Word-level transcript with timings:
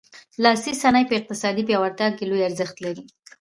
لاسي 0.43 0.71
صنایع 0.81 1.07
په 1.09 1.15
اقتصادي 1.19 1.63
پیاوړتیا 1.67 2.07
کې 2.17 2.23
لوی 2.29 2.45
ارزښت 2.49 2.75
لري. 2.85 3.03